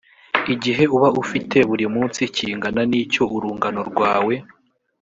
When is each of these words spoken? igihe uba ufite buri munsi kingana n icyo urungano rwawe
igihe 0.53 0.83
uba 0.95 1.09
ufite 1.21 1.57
buri 1.69 1.85
munsi 1.95 2.21
kingana 2.35 2.81
n 2.89 2.91
icyo 3.03 3.23
urungano 3.35 3.81
rwawe 3.89 4.35